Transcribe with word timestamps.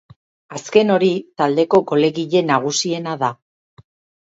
Azken 0.59 0.93
hori, 0.93 1.09
taldeko 1.41 1.83
golegile 1.93 2.43
nagusiena 2.51 3.17
da. 3.27 3.33